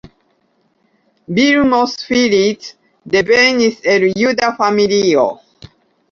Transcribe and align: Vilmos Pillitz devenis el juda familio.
Vilmos 1.39 1.91
Pillitz 2.07 2.69
devenis 3.15 3.77
el 3.93 4.05
juda 4.15 4.49
familio. 4.63 5.27